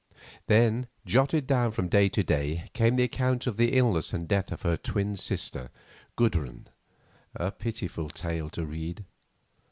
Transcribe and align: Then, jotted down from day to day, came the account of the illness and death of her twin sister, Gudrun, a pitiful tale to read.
Then, 0.47 0.87
jotted 1.05 1.45
down 1.45 1.69
from 1.73 1.87
day 1.87 2.09
to 2.09 2.23
day, 2.23 2.71
came 2.73 2.95
the 2.95 3.03
account 3.03 3.45
of 3.45 3.57
the 3.57 3.77
illness 3.77 4.13
and 4.13 4.27
death 4.27 4.51
of 4.51 4.63
her 4.63 4.75
twin 4.75 5.15
sister, 5.15 5.69
Gudrun, 6.15 6.65
a 7.35 7.51
pitiful 7.51 8.09
tale 8.09 8.49
to 8.49 8.65
read. 8.65 9.05